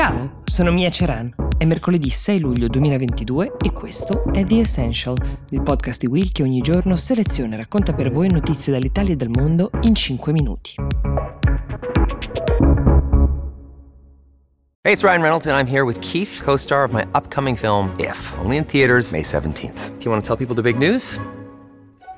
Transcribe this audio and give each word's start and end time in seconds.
Ciao, 0.00 0.40
sono 0.44 0.72
Mia 0.72 0.88
Ceran. 0.88 1.30
È 1.58 1.66
mercoledì 1.66 2.08
6 2.08 2.40
luglio 2.40 2.68
2022 2.68 3.56
e 3.62 3.70
questo 3.70 4.32
è 4.32 4.44
The 4.44 4.60
Essential, 4.60 5.14
il 5.50 5.60
podcast 5.60 6.00
di 6.00 6.06
Will 6.06 6.32
che 6.32 6.42
ogni 6.42 6.62
giorno 6.62 6.96
seleziona 6.96 7.52
e 7.52 7.58
racconta 7.58 7.92
per 7.92 8.10
voi 8.10 8.30
notizie 8.30 8.72
dall'Italia 8.72 9.12
e 9.12 9.16
dal 9.16 9.28
mondo 9.28 9.70
in 9.82 9.94
5 9.94 10.32
minuti. 10.32 10.76
Hey, 14.80 14.94
it's 14.94 15.02
Ryan 15.02 15.20
Reynolds 15.20 15.46
and 15.46 15.58
I'm 15.58 15.70
here 15.70 15.84
with 15.84 15.98
Keith, 16.00 16.40
co-star 16.42 16.82
of 16.82 16.92
my 16.92 17.06
upcoming 17.12 17.54
film 17.54 17.94
If, 17.98 18.32
only 18.38 18.56
in 18.56 18.64
theaters 18.64 19.12
May 19.12 19.20
17th. 19.20 19.98
Do 19.98 20.04
you 20.04 20.10
want 20.10 20.24
to 20.24 20.26
tell 20.26 20.38
people 20.38 20.54
the 20.54 20.62
big 20.62 20.78
news? 20.78 21.18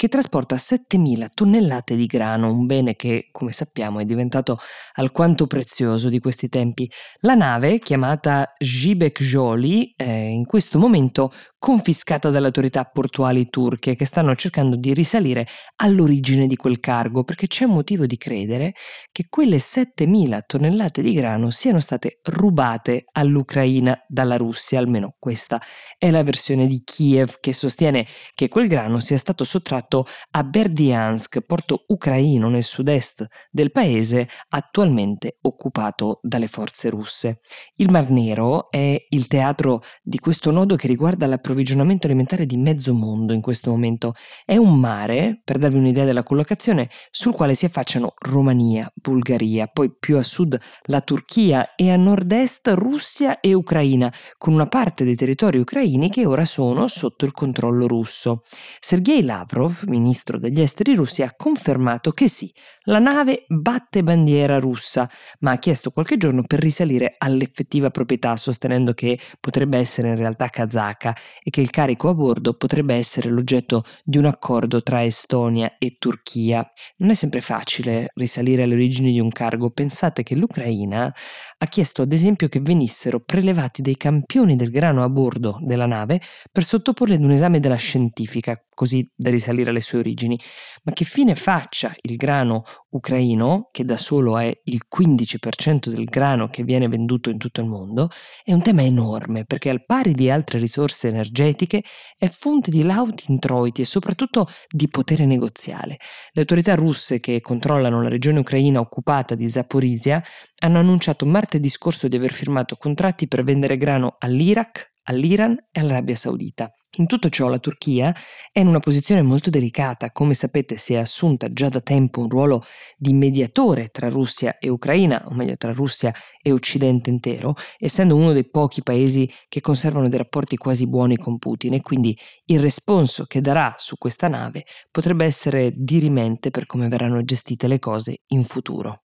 che 0.00 0.08
trasporta 0.08 0.56
7.000 0.56 1.26
tonnellate 1.34 1.94
di 1.94 2.06
grano, 2.06 2.50
un 2.50 2.64
bene 2.64 2.96
che, 2.96 3.28
come 3.30 3.52
sappiamo, 3.52 3.98
è 3.98 4.06
diventato 4.06 4.58
alquanto 4.94 5.46
prezioso 5.46 6.08
di 6.08 6.20
questi 6.20 6.48
tempi. 6.48 6.90
La 7.18 7.34
nave, 7.34 7.78
chiamata 7.78 8.54
Jibek 8.56 9.22
Joli, 9.22 9.92
è 9.94 10.10
in 10.10 10.46
questo 10.46 10.78
momento 10.78 11.30
confiscata 11.58 12.30
dalle 12.30 12.46
autorità 12.46 12.86
portuali 12.86 13.50
turche 13.50 13.94
che 13.94 14.06
stanno 14.06 14.34
cercando 14.34 14.76
di 14.76 14.94
risalire 14.94 15.46
all'origine 15.76 16.46
di 16.46 16.56
quel 16.56 16.80
cargo, 16.80 17.22
perché 17.22 17.46
c'è 17.46 17.66
motivo 17.66 18.06
di 18.06 18.16
credere 18.16 18.72
che 19.12 19.26
quelle 19.28 19.58
7.000 19.58 20.40
tonnellate 20.46 21.02
di 21.02 21.12
grano 21.12 21.50
siano 21.50 21.78
state 21.78 22.20
rubate 22.22 23.04
all'Ucraina 23.12 24.02
dalla 24.08 24.38
Russia, 24.38 24.78
almeno 24.78 25.16
questa 25.18 25.60
è 25.98 26.10
la 26.10 26.22
versione 26.22 26.66
di 26.66 26.80
Kiev 26.82 27.36
che 27.38 27.52
sostiene 27.52 28.06
che 28.34 28.48
quel 28.48 28.66
grano 28.66 28.98
sia 29.00 29.18
stato 29.18 29.44
sottratto 29.44 29.89
portato 29.90 30.06
a 30.30 30.44
Berdiansk, 30.44 31.40
porto 31.40 31.84
ucraino 31.88 32.48
nel 32.48 32.62
sud-est 32.62 33.26
del 33.50 33.72
paese, 33.72 34.28
attualmente 34.50 35.38
occupato 35.42 36.20
dalle 36.22 36.46
forze 36.46 36.88
russe. 36.88 37.40
Il 37.76 37.90
Mar 37.90 38.10
Nero 38.10 38.70
è 38.70 38.96
il 39.08 39.26
teatro 39.26 39.82
di 40.02 40.18
questo 40.18 40.52
nodo 40.52 40.76
che 40.76 40.86
riguarda 40.86 41.26
l'approvvigionamento 41.26 42.06
alimentare 42.06 42.46
di 42.46 42.56
mezzo 42.56 42.94
mondo 42.94 43.32
in 43.32 43.40
questo 43.40 43.70
momento. 43.70 44.14
È 44.44 44.56
un 44.56 44.78
mare, 44.78 45.40
per 45.42 45.58
darvi 45.58 45.78
un'idea 45.78 46.04
della 46.04 46.22
collocazione, 46.22 46.88
sul 47.10 47.34
quale 47.34 47.54
si 47.54 47.64
affacciano 47.64 48.14
Romania, 48.16 48.90
Bulgaria, 48.94 49.66
poi 49.66 49.92
più 49.98 50.16
a 50.16 50.22
sud 50.22 50.58
la 50.84 51.00
Turchia 51.00 51.74
e 51.74 51.90
a 51.90 51.96
nord-est 51.96 52.68
Russia 52.74 53.40
e 53.40 53.52
Ucraina, 53.54 54.12
con 54.38 54.54
una 54.54 54.66
parte 54.66 55.04
dei 55.04 55.16
territori 55.16 55.58
ucraini 55.58 56.10
che 56.10 56.26
ora 56.26 56.44
sono 56.44 56.86
sotto 56.86 57.24
il 57.24 57.32
controllo 57.32 57.88
russo. 57.88 58.42
Sergei 58.78 59.22
Lavrov, 59.22 59.79
ministro 59.88 60.38
degli 60.38 60.60
esteri 60.60 60.94
russi, 60.94 61.22
ha 61.22 61.34
confermato 61.36 62.10
che 62.12 62.28
sì, 62.28 62.52
la 62.84 62.98
nave 62.98 63.44
batte 63.48 64.02
bandiera 64.02 64.58
russa, 64.58 65.08
ma 65.40 65.52
ha 65.52 65.58
chiesto 65.58 65.90
qualche 65.90 66.16
giorno 66.16 66.42
per 66.46 66.60
risalire 66.60 67.14
all'effettiva 67.18 67.90
proprietà, 67.90 68.36
sostenendo 68.36 68.94
che 68.94 69.18
potrebbe 69.38 69.78
essere 69.78 70.08
in 70.08 70.16
realtà 70.16 70.48
kazaka 70.48 71.14
e 71.42 71.50
che 71.50 71.60
il 71.60 71.70
carico 71.70 72.08
a 72.08 72.14
bordo 72.14 72.54
potrebbe 72.54 72.94
essere 72.94 73.28
l'oggetto 73.28 73.84
di 74.02 74.18
un 74.18 74.24
accordo 74.24 74.82
tra 74.82 75.04
Estonia 75.04 75.76
e 75.78 75.96
Turchia. 75.98 76.68
Non 76.96 77.10
è 77.10 77.14
sempre 77.14 77.40
facile 77.40 78.10
risalire 78.14 78.62
alle 78.62 78.74
origini 78.74 79.12
di 79.12 79.20
un 79.20 79.30
cargo. 79.30 79.70
Pensate 79.70 80.22
che 80.22 80.34
l'Ucraina 80.34 81.12
ha 81.58 81.66
chiesto 81.66 82.02
ad 82.02 82.12
esempio 82.12 82.48
che 82.48 82.60
venissero 82.60 83.20
prelevati 83.20 83.82
dei 83.82 83.96
campioni 83.96 84.56
del 84.56 84.70
grano 84.70 85.02
a 85.02 85.08
bordo 85.08 85.58
della 85.60 85.86
nave 85.86 86.20
per 86.50 86.64
sottoporli 86.64 87.14
ad 87.14 87.22
un 87.22 87.30
esame 87.30 87.60
della 87.60 87.76
scientifica, 87.76 88.58
così 88.80 89.06
da 89.14 89.28
risalire 89.28 89.68
alle 89.68 89.82
sue 89.82 89.98
origini. 89.98 90.40
Ma 90.84 90.92
che 90.92 91.04
fine 91.04 91.34
faccia 91.34 91.94
il 92.00 92.16
grano 92.16 92.62
ucraino, 92.88 93.68
che 93.70 93.84
da 93.84 93.98
solo 93.98 94.38
è 94.38 94.50
il 94.64 94.80
15% 94.88 95.90
del 95.90 96.04
grano 96.04 96.48
che 96.48 96.62
viene 96.62 96.88
venduto 96.88 97.28
in 97.28 97.36
tutto 97.36 97.60
il 97.60 97.66
mondo, 97.66 98.08
è 98.42 98.54
un 98.54 98.62
tema 98.62 98.82
enorme 98.82 99.44
perché 99.44 99.68
al 99.68 99.84
pari 99.84 100.14
di 100.14 100.30
altre 100.30 100.58
risorse 100.58 101.08
energetiche 101.08 101.84
è 102.16 102.26
fonte 102.30 102.70
di 102.70 102.82
lauti 102.82 103.24
introiti 103.28 103.82
e 103.82 103.84
soprattutto 103.84 104.48
di 104.70 104.88
potere 104.88 105.26
negoziale. 105.26 105.98
Le 106.32 106.40
autorità 106.40 106.74
russe 106.74 107.20
che 107.20 107.42
controllano 107.42 108.02
la 108.02 108.08
regione 108.08 108.38
ucraina 108.38 108.80
occupata 108.80 109.34
di 109.34 109.50
Zaporizia 109.50 110.24
hanno 110.62 110.78
annunciato 110.78 111.26
martedì 111.26 111.68
scorso 111.68 112.08
di 112.08 112.16
aver 112.16 112.32
firmato 112.32 112.76
contratti 112.76 113.28
per 113.28 113.44
vendere 113.44 113.76
grano 113.76 114.16
all'Iraq, 114.18 114.92
all'Iran 115.02 115.54
e 115.70 115.80
all'Arabia 115.80 116.16
Saudita. 116.16 116.72
In 116.98 117.06
tutto 117.06 117.28
ciò 117.28 117.46
la 117.46 117.60
Turchia 117.60 118.12
è 118.50 118.58
in 118.58 118.66
una 118.66 118.80
posizione 118.80 119.22
molto 119.22 119.48
delicata, 119.48 120.10
come 120.10 120.34
sapete 120.34 120.76
si 120.76 120.94
è 120.94 120.96
assunta 120.96 121.52
già 121.52 121.68
da 121.68 121.80
tempo 121.80 122.20
un 122.20 122.28
ruolo 122.28 122.64
di 122.96 123.12
mediatore 123.12 123.90
tra 123.90 124.08
Russia 124.08 124.58
e 124.58 124.68
Ucraina, 124.68 125.24
o 125.28 125.32
meglio 125.32 125.56
tra 125.56 125.72
Russia 125.72 126.12
e 126.42 126.50
Occidente 126.50 127.08
intero, 127.08 127.54
essendo 127.78 128.16
uno 128.16 128.32
dei 128.32 128.50
pochi 128.50 128.82
paesi 128.82 129.30
che 129.48 129.60
conservano 129.60 130.08
dei 130.08 130.18
rapporti 130.18 130.56
quasi 130.56 130.88
buoni 130.88 131.16
con 131.16 131.38
Putin 131.38 131.74
e 131.74 131.80
quindi 131.80 132.18
il 132.46 132.58
responso 132.58 133.24
che 133.24 133.40
darà 133.40 133.72
su 133.78 133.96
questa 133.96 134.26
nave 134.26 134.64
potrebbe 134.90 135.24
essere 135.24 135.72
dirimente 135.72 136.50
per 136.50 136.66
come 136.66 136.88
verranno 136.88 137.22
gestite 137.22 137.68
le 137.68 137.78
cose 137.78 138.22
in 138.32 138.42
futuro. 138.42 139.04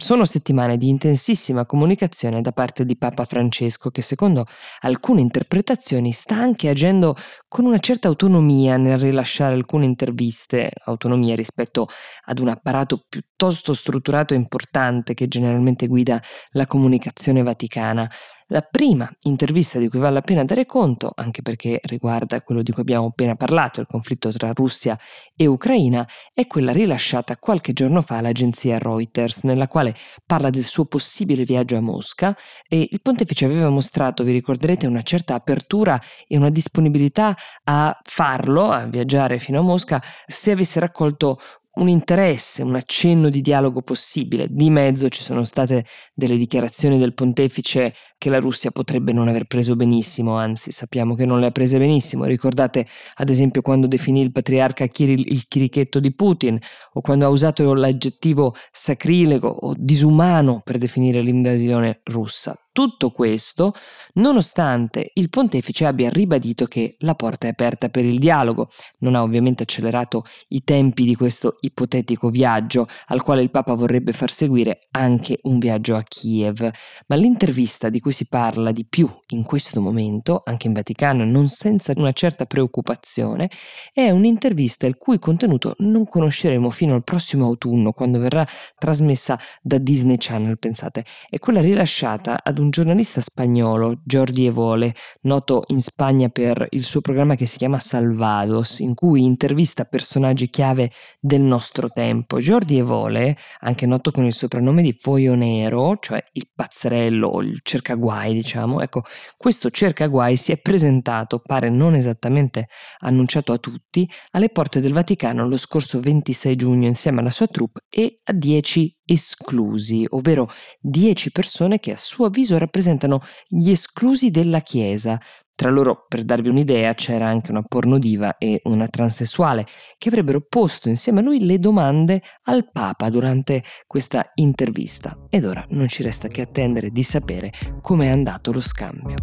Sono 0.00 0.24
settimane 0.24 0.76
di 0.76 0.88
intensissima 0.88 1.66
comunicazione 1.66 2.40
da 2.40 2.52
parte 2.52 2.84
di 2.84 2.96
Papa 2.96 3.24
Francesco 3.24 3.90
che 3.90 4.00
secondo 4.00 4.44
alcune 4.82 5.22
interpretazioni 5.22 6.12
sta 6.12 6.36
anche 6.36 6.68
agendo 6.68 7.16
con 7.48 7.64
una 7.64 7.80
certa 7.80 8.06
autonomia 8.06 8.76
nel 8.76 8.96
rilasciare 8.96 9.56
alcune 9.56 9.86
interviste, 9.86 10.70
autonomia 10.84 11.34
rispetto 11.34 11.88
ad 12.26 12.38
un 12.38 12.46
apparato 12.46 13.06
piuttosto 13.08 13.72
strutturato 13.72 14.34
e 14.34 14.36
importante 14.36 15.14
che 15.14 15.26
generalmente 15.26 15.88
guida 15.88 16.22
la 16.50 16.68
comunicazione 16.68 17.42
vaticana. 17.42 18.08
La 18.50 18.62
prima 18.62 19.06
intervista 19.24 19.78
di 19.78 19.90
cui 19.90 19.98
vale 19.98 20.14
la 20.14 20.20
pena 20.22 20.42
dare 20.42 20.64
conto, 20.64 21.12
anche 21.14 21.42
perché 21.42 21.80
riguarda 21.82 22.40
quello 22.40 22.62
di 22.62 22.72
cui 22.72 22.80
abbiamo 22.80 23.08
appena 23.08 23.34
parlato, 23.34 23.80
il 23.80 23.86
conflitto 23.86 24.32
tra 24.32 24.52
Russia 24.54 24.98
e 25.36 25.44
Ucraina, 25.44 26.08
è 26.32 26.46
quella 26.46 26.72
rilasciata 26.72 27.36
qualche 27.36 27.74
giorno 27.74 28.00
fa 28.00 28.16
all'agenzia 28.16 28.78
Reuters, 28.78 29.42
nella 29.42 29.68
quale 29.68 29.94
parla 30.24 30.48
del 30.48 30.64
suo 30.64 30.86
possibile 30.86 31.44
viaggio 31.44 31.76
a 31.76 31.80
Mosca 31.80 32.34
e 32.66 32.88
il 32.90 33.02
pontefice 33.02 33.44
aveva 33.44 33.68
mostrato, 33.68 34.24
vi 34.24 34.32
ricorderete, 34.32 34.86
una 34.86 35.02
certa 35.02 35.34
apertura 35.34 36.00
e 36.26 36.38
una 36.38 36.48
disponibilità 36.48 37.36
a 37.64 38.00
farlo, 38.02 38.70
a 38.70 38.86
viaggiare 38.86 39.38
fino 39.38 39.58
a 39.58 39.62
Mosca, 39.62 40.02
se 40.24 40.52
avesse 40.52 40.80
raccolto 40.80 41.38
un 41.78 41.88
interesse, 41.88 42.62
un 42.62 42.74
accenno 42.74 43.30
di 43.30 43.40
dialogo 43.40 43.82
possibile. 43.82 44.46
Di 44.50 44.70
mezzo 44.70 45.08
ci 45.08 45.22
sono 45.22 45.44
state 45.44 45.84
delle 46.14 46.36
dichiarazioni 46.36 46.98
del 46.98 47.14
pontefice 47.14 47.94
che 48.18 48.30
la 48.30 48.40
Russia 48.40 48.70
potrebbe 48.70 49.12
non 49.12 49.28
aver 49.28 49.46
preso 49.46 49.76
benissimo, 49.76 50.36
anzi 50.36 50.72
sappiamo 50.72 51.14
che 51.14 51.24
non 51.24 51.40
le 51.40 51.46
ha 51.46 51.50
prese 51.50 51.78
benissimo. 51.78 52.24
Ricordate 52.24 52.86
ad 53.16 53.28
esempio 53.28 53.62
quando 53.62 53.86
definì 53.86 54.20
il 54.20 54.32
patriarca 54.32 54.86
Kirill 54.86 55.24
il 55.26 55.46
chirichetto 55.46 56.00
di 56.00 56.14
Putin 56.14 56.58
o 56.92 57.00
quando 57.00 57.24
ha 57.24 57.28
usato 57.28 57.74
l'aggettivo 57.74 58.54
sacrilego 58.70 59.48
o 59.48 59.74
disumano 59.76 60.60
per 60.64 60.78
definire 60.78 61.20
l'invasione 61.20 62.00
russa. 62.04 62.56
Tutto 62.78 63.10
questo 63.10 63.74
nonostante 64.14 65.10
il 65.14 65.30
pontefice 65.30 65.84
abbia 65.84 66.10
ribadito 66.10 66.66
che 66.66 66.94
la 67.00 67.16
porta 67.16 67.48
è 67.48 67.50
aperta 67.50 67.88
per 67.88 68.04
il 68.04 68.20
dialogo. 68.20 68.68
Non 68.98 69.16
ha 69.16 69.22
ovviamente 69.24 69.64
accelerato 69.64 70.24
i 70.50 70.62
tempi 70.62 71.02
di 71.02 71.16
questo 71.16 71.56
ipotetico 71.58 72.30
viaggio, 72.30 72.86
al 73.06 73.24
quale 73.24 73.42
il 73.42 73.50
Papa 73.50 73.74
vorrebbe 73.74 74.12
far 74.12 74.30
seguire 74.30 74.86
anche 74.92 75.40
un 75.42 75.58
viaggio 75.58 75.96
a 75.96 76.04
Kiev. 76.04 76.70
Ma 77.08 77.16
l'intervista 77.16 77.88
di 77.88 77.98
cui 77.98 78.12
si 78.12 78.28
parla 78.28 78.70
di 78.70 78.86
più 78.88 79.10
in 79.30 79.42
questo 79.42 79.80
momento, 79.80 80.40
anche 80.44 80.68
in 80.68 80.72
Vaticano, 80.72 81.24
non 81.24 81.48
senza 81.48 81.92
una 81.96 82.12
certa 82.12 82.46
preoccupazione, 82.46 83.50
è 83.92 84.08
un'intervista 84.10 84.86
il 84.86 84.96
cui 84.96 85.18
contenuto 85.18 85.74
non 85.78 86.06
conosceremo 86.06 86.70
fino 86.70 86.94
al 86.94 87.02
prossimo 87.02 87.44
autunno, 87.46 87.90
quando 87.90 88.20
verrà 88.20 88.46
trasmessa 88.78 89.36
da 89.60 89.78
Disney 89.78 90.14
Channel, 90.16 90.60
pensate. 90.60 91.04
È 91.28 91.40
quella 91.40 91.60
rilasciata 91.60 92.38
ad 92.40 92.58
un 92.58 92.66
un 92.68 92.70
giornalista 92.70 93.22
spagnolo, 93.22 94.02
Jordi 94.04 94.44
Evole, 94.44 94.94
noto 95.22 95.64
in 95.68 95.80
Spagna 95.80 96.28
per 96.28 96.66
il 96.70 96.82
suo 96.82 97.00
programma 97.00 97.34
che 97.34 97.46
si 97.46 97.56
chiama 97.56 97.78
Salvados, 97.78 98.80
in 98.80 98.94
cui 98.94 99.24
intervista 99.24 99.84
personaggi 99.84 100.50
chiave 100.50 100.90
del 101.18 101.40
nostro 101.40 101.88
tempo. 101.88 102.38
Jordi 102.38 102.76
Evole, 102.76 103.36
anche 103.60 103.86
noto 103.86 104.10
con 104.10 104.26
il 104.26 104.34
soprannome 104.34 104.82
di 104.82 104.92
Foio 104.92 105.34
Nero, 105.34 105.96
cioè 105.98 106.22
il 106.32 106.50
pazzerello 106.54 107.26
o 107.26 107.42
il 107.42 107.60
cercaguai, 107.62 108.34
diciamo, 108.34 108.82
ecco, 108.82 109.02
questo 109.38 109.70
cercaguai 109.70 110.36
si 110.36 110.52
è 110.52 110.60
presentato, 110.60 111.40
pare 111.40 111.70
non 111.70 111.94
esattamente 111.94 112.68
annunciato 112.98 113.52
a 113.52 113.58
tutti, 113.58 114.08
alle 114.32 114.50
porte 114.50 114.80
del 114.80 114.92
Vaticano 114.92 115.48
lo 115.48 115.56
scorso 115.56 116.00
26 116.00 116.56
giugno 116.56 116.86
insieme 116.86 117.20
alla 117.20 117.30
sua 117.30 117.46
troupe 117.46 117.80
e 117.88 118.20
a 118.24 118.32
10 118.32 118.96
esclusi, 119.08 120.04
ovvero 120.10 120.50
10 120.80 121.32
persone 121.32 121.78
che 121.78 121.92
a 121.92 121.96
suo 121.96 122.26
avviso 122.48 122.58
rappresentano 122.58 123.20
gli 123.46 123.70
esclusi 123.70 124.30
della 124.30 124.60
Chiesa. 124.60 125.20
Tra 125.54 125.70
loro, 125.70 126.04
per 126.06 126.24
darvi 126.24 126.48
un'idea, 126.48 126.94
c'era 126.94 127.26
anche 127.26 127.50
una 127.50 127.62
pornodiva 127.62 128.38
e 128.38 128.60
una 128.64 128.86
transessuale 128.86 129.66
che 129.98 130.08
avrebbero 130.08 130.44
posto 130.48 130.88
insieme 130.88 131.18
a 131.18 131.22
lui 131.22 131.44
le 131.44 131.58
domande 131.58 132.22
al 132.44 132.70
Papa 132.70 133.08
durante 133.08 133.64
questa 133.86 134.30
intervista. 134.34 135.16
Ed 135.28 135.44
ora 135.44 135.64
non 135.70 135.88
ci 135.88 136.02
resta 136.02 136.28
che 136.28 136.42
attendere 136.42 136.90
di 136.90 137.02
sapere 137.02 137.50
come 137.82 138.06
è 138.06 138.10
andato 138.10 138.52
lo 138.52 138.60
scambio. 138.60 139.16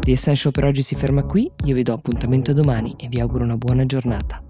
The 0.00 0.12
Essential 0.12 0.52
per 0.52 0.64
oggi 0.64 0.82
si 0.82 0.96
ferma 0.96 1.22
qui, 1.22 1.48
io 1.64 1.74
vi 1.74 1.82
do 1.82 1.92
appuntamento 1.92 2.52
domani 2.52 2.96
e 2.98 3.06
vi 3.06 3.20
auguro 3.20 3.44
una 3.44 3.56
buona 3.56 3.86
giornata. 3.86 4.42